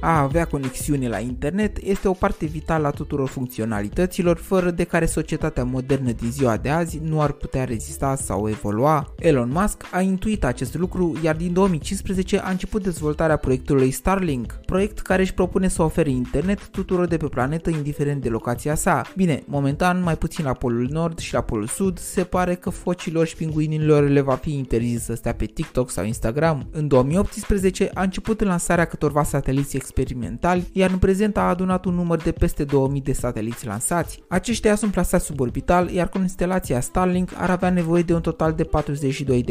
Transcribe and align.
A 0.00 0.20
avea 0.20 0.44
conexiune 0.44 1.08
la 1.08 1.18
internet 1.18 1.78
este 1.82 2.08
o 2.08 2.12
parte 2.12 2.46
vitală 2.46 2.86
a 2.86 2.90
tuturor 2.90 3.28
funcționalităților, 3.28 4.36
fără 4.36 4.70
de 4.70 4.84
care 4.84 5.06
societatea 5.06 5.64
modernă 5.64 6.12
din 6.12 6.30
ziua 6.30 6.56
de 6.56 6.68
azi 6.68 7.00
nu 7.02 7.20
ar 7.20 7.32
putea 7.32 7.64
rezista 7.64 8.16
sau 8.16 8.48
evolua. 8.48 9.14
Elon 9.18 9.50
Musk 9.52 9.82
a 9.92 10.00
intuit 10.00 10.44
acest 10.44 10.74
lucru, 10.74 11.18
iar 11.22 11.36
din 11.36 11.52
2015 11.52 12.38
a 12.38 12.50
început 12.50 12.82
dezvoltarea 12.82 13.36
proiectului 13.36 13.90
Starlink, 13.90 14.60
proiect 14.66 14.98
care 14.98 15.22
își 15.22 15.34
propune 15.34 15.68
să 15.68 15.82
ofere 15.82 16.10
internet 16.10 16.68
tuturor 16.68 17.06
de 17.06 17.16
pe 17.16 17.26
planetă 17.26 17.70
indiferent 17.70 18.22
de 18.22 18.28
locația 18.28 18.74
sa. 18.74 19.02
Bine, 19.16 19.42
momentan 19.46 20.02
mai 20.02 20.16
puțin 20.16 20.44
la 20.44 20.52
polul 20.52 20.88
nord 20.90 21.18
și 21.18 21.34
la 21.34 21.40
polul 21.40 21.66
sud, 21.66 21.98
se 21.98 22.22
pare 22.22 22.54
că 22.54 22.70
focilor 22.70 23.26
și 23.26 23.36
pinguinilor 23.36 24.08
le 24.08 24.20
va 24.20 24.34
fi 24.34 24.54
interzis 24.54 25.04
să 25.04 25.14
stea 25.14 25.34
pe 25.34 25.44
TikTok 25.44 25.90
sau 25.90 26.04
Instagram. 26.04 26.68
În 26.72 26.88
2018 26.88 27.90
a 27.94 28.02
început 28.02 28.42
lansarea 28.42 28.84
câtorva 28.84 29.22
sateliți 29.22 29.76
experimentali, 29.90 30.68
iar 30.72 30.90
în 30.90 30.98
prezent 30.98 31.36
a 31.36 31.48
adunat 31.48 31.84
un 31.84 31.94
număr 31.94 32.22
de 32.22 32.32
peste 32.32 32.64
2000 32.64 33.00
de 33.00 33.12
sateliți 33.12 33.66
lansați. 33.66 34.22
Aceștia 34.28 34.74
sunt 34.74 34.92
plasați 34.92 35.24
suborbital, 35.24 35.90
iar 35.90 36.08
constelația 36.08 36.80
Starlink 36.80 37.30
ar 37.36 37.50
avea 37.50 37.70
nevoie 37.70 38.02
de 38.02 38.14
un 38.14 38.20
total 38.20 38.52
de 38.52 38.68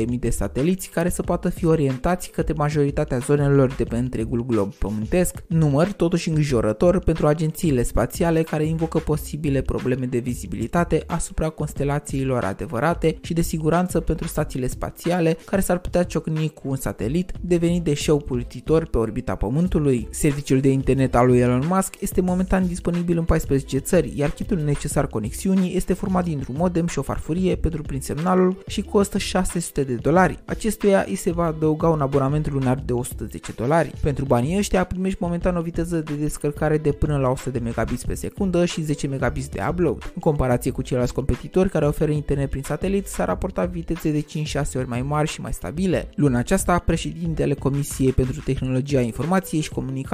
42.000 0.05 0.19
de 0.19 0.29
sateliți 0.29 0.89
care 0.89 1.09
să 1.09 1.21
poată 1.21 1.49
fi 1.49 1.65
orientați 1.65 2.29
către 2.29 2.53
majoritatea 2.53 3.17
zonelor 3.17 3.73
de 3.73 3.83
pe 3.83 3.97
întregul 3.97 4.45
glob 4.45 4.73
pământesc, 4.73 5.43
număr 5.47 5.91
totuși 5.91 6.29
îngrijorător 6.29 6.99
pentru 6.99 7.27
agențiile 7.27 7.83
spațiale 7.83 8.43
care 8.43 8.65
invocă 8.65 8.97
posibile 8.97 9.61
probleme 9.61 10.05
de 10.05 10.17
vizibilitate 10.17 11.03
asupra 11.07 11.49
constelațiilor 11.49 12.43
adevărate 12.43 13.17
și 13.21 13.33
de 13.33 13.41
siguranță 13.41 13.99
pentru 13.99 14.27
stațiile 14.27 14.67
spațiale 14.67 15.37
care 15.45 15.61
s-ar 15.61 15.77
putea 15.77 16.03
ciocni 16.03 16.49
cu 16.49 16.69
un 16.69 16.75
satelit 16.75 17.31
devenit 17.41 17.83
deșeu 17.83 18.17
purtitor 18.17 18.85
pe 18.85 18.97
orbita 18.97 19.35
Pământului. 19.35 20.07
Serviciul 20.29 20.59
de 20.59 20.69
internet 20.69 21.15
al 21.15 21.27
lui 21.27 21.39
Elon 21.39 21.63
Musk 21.67 22.01
este 22.01 22.21
momentan 22.21 22.67
disponibil 22.67 23.17
în 23.17 23.23
14 23.23 23.77
țări, 23.77 24.13
iar 24.15 24.29
kitul 24.29 24.57
necesar 24.57 25.07
conexiunii 25.07 25.75
este 25.75 25.93
format 25.93 26.23
dintr-un 26.23 26.55
modem 26.57 26.87
și 26.87 26.99
o 26.99 27.01
farfurie 27.01 27.55
pentru 27.55 27.81
prin 27.81 28.01
semnalul 28.01 28.63
și 28.67 28.81
costă 28.81 29.17
600 29.17 29.83
de 29.83 29.93
dolari. 29.93 30.39
Acestuia 30.45 31.05
îi 31.07 31.15
se 31.15 31.31
va 31.31 31.45
adăuga 31.45 31.87
un 31.87 32.01
abonament 32.01 32.51
lunar 32.51 32.81
de 32.85 32.93
110 32.93 33.51
dolari. 33.51 33.93
Pentru 34.01 34.25
banii 34.25 34.57
ăștia 34.57 34.83
primești 34.83 35.17
momentan 35.21 35.57
o 35.57 35.61
viteză 35.61 35.97
de 35.97 36.13
descărcare 36.13 36.77
de 36.77 36.91
până 36.91 37.17
la 37.17 37.29
100 37.29 37.49
de 37.49 37.59
megabits 37.59 38.03
pe 38.03 38.13
secundă 38.13 38.65
și 38.65 38.81
10 38.81 39.07
megabits 39.07 39.47
de 39.47 39.65
upload. 39.69 40.11
În 40.15 40.21
comparație 40.21 40.71
cu 40.71 40.81
ceilalți 40.81 41.13
competitori 41.13 41.69
care 41.69 41.85
oferă 41.87 42.11
internet 42.11 42.49
prin 42.49 42.63
satelit, 42.63 43.07
s-a 43.07 43.25
raportat 43.25 43.69
viteze 43.69 44.11
de 44.11 44.25
5-6 44.61 44.75
ori 44.75 44.87
mai 44.87 45.01
mari 45.01 45.29
și 45.29 45.41
mai 45.41 45.53
stabile. 45.53 46.09
Luna 46.15 46.37
aceasta, 46.37 46.79
președintele 46.79 47.53
Comisiei 47.53 48.11
pentru 48.11 48.41
Tehnologia 48.41 49.01
Informației 49.01 49.61
și 49.61 49.69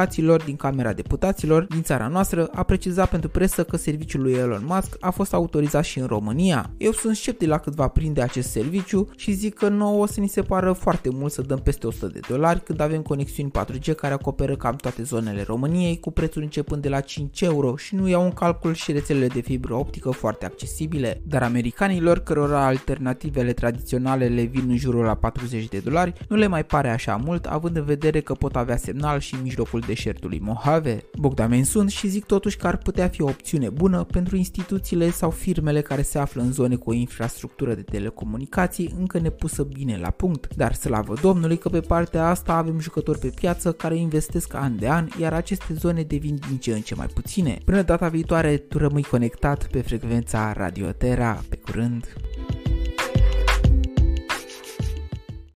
Comunicațiilor 0.06 0.44
din 0.44 0.56
Camera 0.56 0.94
Deputaților 0.94 1.64
din 1.64 1.82
țara 1.82 2.08
noastră 2.08 2.50
a 2.54 2.64
precizat 2.64 3.10
pentru 3.10 3.30
presă 3.30 3.64
că 3.64 3.78
serviciul 3.78 4.22
lui 4.22 4.34
Elon 4.34 4.64
Musk 4.66 4.98
a 5.00 5.10
fost 5.10 5.34
autorizat 5.34 5.84
și 5.84 6.00
în 6.00 6.06
România. 6.06 6.70
Eu 6.78 6.92
sunt 6.92 7.16
sceptic 7.16 7.48
la 7.48 7.58
cât 7.58 7.74
va 7.74 7.88
prinde 7.88 8.22
acest 8.22 8.50
serviciu 8.50 9.10
și 9.16 9.32
zic 9.32 9.54
că 9.54 9.68
nouă 9.68 10.02
o 10.02 10.06
să 10.06 10.20
ni 10.20 10.28
se 10.28 10.42
pară 10.42 10.72
foarte 10.72 11.10
mult 11.10 11.32
să 11.32 11.42
dăm 11.42 11.60
peste 11.60 11.88
100 11.88 12.08
de 12.08 12.20
dolari 12.30 12.64
când 12.64 12.80
avem 12.80 13.02
conexiuni 13.02 13.52
4G 13.52 13.96
care 13.96 14.14
acoperă 14.14 14.56
cam 14.56 14.76
toate 14.76 15.04
zonele 15.04 15.44
României 15.44 16.00
cu 16.00 16.12
prețuri 16.12 16.44
începând 16.44 16.82
de 16.82 16.90
la 16.90 17.00
5 17.00 17.42
euro 17.42 17.76
și 17.76 17.96
nu 17.96 18.08
iau 18.08 18.24
în 18.24 18.32
calcul 18.32 18.74
și 18.74 18.92
rețelele 18.92 19.28
de 19.28 19.42
fibră 19.42 19.74
optică 19.74 20.10
foarte 20.10 20.46
accesibile. 20.46 21.22
Dar 21.24 21.44
americanilor, 21.44 22.20
cărora 22.20 22.66
alternativele 22.66 23.54
tradiționale 23.54 24.28
le 24.28 24.44
vin 24.44 24.66
în 24.68 24.78
jurul 24.78 25.04
la 25.04 25.16
40 25.16 25.68
de 25.68 25.78
dolari, 25.78 26.14
nu 26.28 26.36
le 26.36 26.48
mai 26.48 26.64
pare 26.64 26.90
așa 26.90 27.16
mult, 27.16 27.46
având 27.46 27.76
în 27.76 27.86
vedere 27.86 28.20
că 28.20 28.34
pot 28.34 28.56
avea 28.56 28.78
semnal 28.78 29.20
și 29.20 29.34
în 29.34 29.42
mijlocul 29.44 29.84
deșertului 29.96 30.40
Mojave. 30.40 31.04
Bogdamen 31.18 31.64
sunt 31.64 31.90
și 31.90 32.08
zic 32.08 32.26
totuși 32.26 32.58
că 32.58 32.68
ar 32.68 32.78
putea 32.78 33.08
fi 33.08 33.22
o 33.22 33.28
opțiune 33.28 33.70
bună 33.70 34.04
pentru 34.04 34.36
instituțiile 34.36 35.10
sau 35.10 35.30
firmele 35.30 35.82
care 35.82 36.02
se 36.02 36.18
află 36.20 36.42
în 36.42 36.52
zone 36.52 36.76
cu 36.76 36.90
o 36.90 36.94
infrastructură 36.94 37.74
de 37.74 37.82
telecomunicații 37.82 38.94
încă 38.98 39.20
nepusă 39.20 39.64
bine 39.64 39.98
la 39.98 40.10
punct. 40.10 40.56
Dar 40.56 40.74
slavă 40.74 41.14
Domnului 41.22 41.58
că 41.58 41.70
pe 41.70 41.80
partea 41.80 42.28
asta 42.28 42.54
avem 42.54 42.80
jucători 42.80 43.20
pe 43.20 43.32
piață 43.36 43.72
care 43.72 43.96
investesc 43.96 44.54
an 44.54 44.78
de 44.80 44.90
an, 44.90 45.08
iar 45.20 45.34
aceste 45.34 45.74
zone 45.74 46.02
devin 46.02 46.40
din 46.48 46.58
ce 46.58 46.72
în 46.72 46.82
ce 46.82 46.96
mai 46.96 47.08
puține. 47.08 47.58
Până 47.66 47.82
data 47.82 48.08
viitoare, 48.08 48.58
tu 48.58 48.78
rămâi 48.78 49.04
conectat 49.04 49.68
pe 49.68 49.82
frecvența 49.82 50.54
Radio 50.54 50.92
Terra. 50.92 51.42
Pe 51.50 51.56
curând! 51.56 52.25